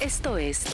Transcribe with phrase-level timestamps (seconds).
[0.00, 0.66] Esto es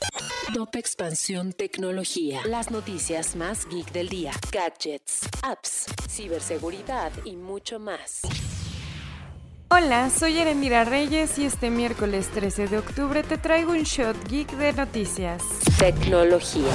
[0.53, 2.41] Top Expansión Tecnología.
[2.45, 4.31] Las noticias más geek del día.
[4.51, 8.21] Gadgets, apps, ciberseguridad y mucho más.
[9.69, 14.51] Hola, soy Erendira Reyes y este miércoles 13 de octubre te traigo un shot geek
[14.51, 15.41] de noticias.
[15.79, 16.71] Tecnología.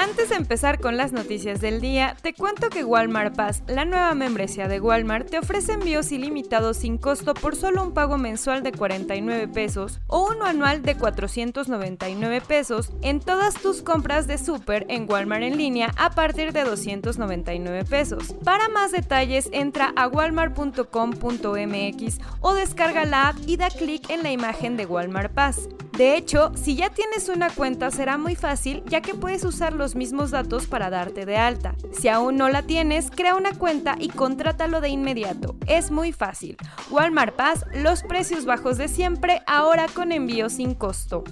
[0.00, 4.14] Antes de empezar con las noticias del día, te cuento que Walmart Pass, la nueva
[4.14, 8.72] membresía de Walmart, te ofrece envíos ilimitados sin costo por solo un pago mensual de
[8.72, 15.04] 49 pesos o uno anual de 499 pesos en todas tus compras de súper en
[15.06, 18.34] Walmart en línea a partir de 299 pesos.
[18.42, 24.32] Para más detalles, entra a walmart.com.mx o descarga la app y da clic en la
[24.32, 25.68] imagen de Walmart Pass.
[25.96, 29.94] De hecho, si ya tienes una cuenta será muy fácil ya que puedes usar los
[29.94, 31.74] mismos datos para darte de alta.
[31.92, 35.56] Si aún no la tienes, crea una cuenta y contrátalo de inmediato.
[35.66, 36.56] Es muy fácil.
[36.90, 41.24] Walmart Pass, los precios bajos de siempre, ahora con envío sin costo.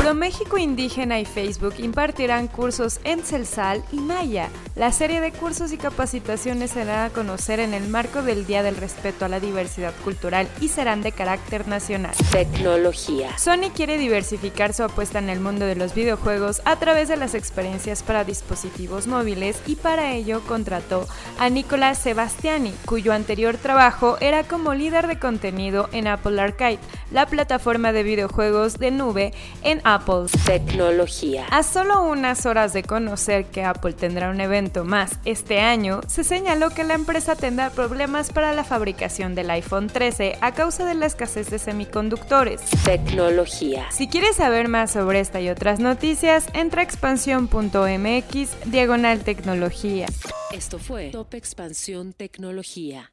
[0.00, 4.48] ProMéxico Indígena y Facebook impartirán cursos en Celsal y Maya.
[4.76, 8.62] La serie de cursos y capacitaciones se dará a conocer en el marco del Día
[8.62, 12.14] del Respeto a la Diversidad Cultural y serán de carácter nacional.
[12.30, 13.36] Tecnología.
[13.38, 17.34] Sony quiere diversificar su apuesta en el mundo de los videojuegos a través de las
[17.34, 21.08] experiencias para dispositivos móviles y para ello contrató
[21.40, 26.78] a Nicolás Sebastiani, cuyo anterior trabajo era como líder de contenido en Apple Arcade,
[27.10, 30.26] la plataforma de videojuegos de nube en Apple.
[30.44, 31.46] Tecnología.
[31.50, 36.24] A solo unas horas de conocer que Apple tendrá un evento más este año, se
[36.24, 40.94] señaló que la empresa tendrá problemas para la fabricación del iPhone 13 a causa de
[40.94, 42.60] la escasez de semiconductores.
[42.84, 43.90] Tecnología.
[43.90, 50.06] Si quieres saber más sobre esta y otras noticias, entra a expansión.mx diagonal tecnología.
[50.52, 53.12] Esto fue Top Expansión Tecnología.